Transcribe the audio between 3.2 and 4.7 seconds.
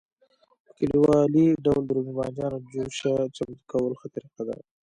چمتو کول ښه طریقه ده.